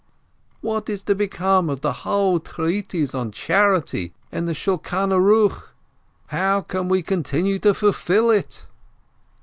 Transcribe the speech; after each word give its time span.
What 0.61 0.89
is 0.89 1.03
to 1.03 1.13
become 1.13 1.69
of 1.69 1.81
the 1.81 1.93
whole 1.93 2.39
treatise 2.39 3.13
on 3.13 3.31
charity 3.31 4.13
in 4.31 4.45
the 4.47 4.53
Shulchan 4.55 5.11
Aruch? 5.11 5.75
How 6.29 6.61
can 6.61 6.89
we 6.89 7.03
continue 7.03 7.59
to 7.59 7.75
fulfil 7.75 8.31
it 8.31 8.65